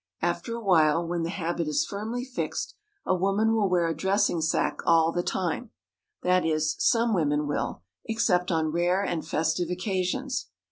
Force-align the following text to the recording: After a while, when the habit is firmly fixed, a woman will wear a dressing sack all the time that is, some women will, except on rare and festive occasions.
After 0.23 0.55
a 0.55 0.59
while, 0.63 1.07
when 1.07 1.21
the 1.21 1.29
habit 1.29 1.67
is 1.67 1.85
firmly 1.85 2.25
fixed, 2.25 2.73
a 3.05 3.13
woman 3.13 3.53
will 3.53 3.69
wear 3.69 3.87
a 3.87 3.95
dressing 3.95 4.41
sack 4.41 4.79
all 4.83 5.11
the 5.11 5.21
time 5.21 5.69
that 6.23 6.43
is, 6.43 6.75
some 6.79 7.13
women 7.13 7.45
will, 7.45 7.83
except 8.05 8.51
on 8.51 8.71
rare 8.71 9.03
and 9.03 9.23
festive 9.27 9.69
occasions. 9.69 10.47